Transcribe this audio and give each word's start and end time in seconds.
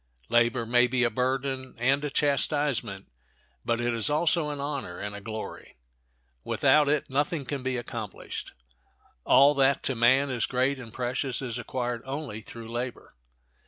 Labor 0.29 0.65
may 0.65 0.87
be 0.87 1.03
a 1.03 1.11
burden 1.11 1.75
and 1.77 2.03
a 2.03 2.09
chastisement, 2.09 3.05
but 3.63 3.79
it 3.79 3.93
is 3.93 4.09
also 4.09 4.49
an 4.49 4.59
honor 4.59 4.97
and 4.97 5.13
a 5.15 5.21
glory. 5.21 5.77
Without 6.43 6.89
it 6.89 7.07
nothing 7.07 7.45
can 7.45 7.61
be 7.61 7.77
accomplished. 7.77 8.53
All 9.25 9.53
that 9.53 9.83
to 9.83 9.93
man 9.95 10.31
is 10.31 10.47
great 10.47 10.79
and 10.79 10.91
precious 10.91 11.39
is 11.39 11.59
acquired 11.59 12.01
only 12.03 12.41
through 12.41 12.67
labor. 12.69 13.13